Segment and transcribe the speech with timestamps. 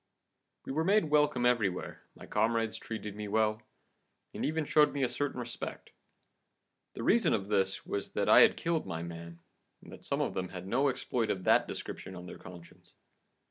[0.65, 3.61] We were made welcome everywhere, my comrades treated me well,
[4.33, 5.91] and even showed me a certain respect.
[6.95, 9.37] The reason of this was that I had killed my man,
[9.83, 12.93] and that some of them had no exploit of that description on their conscience.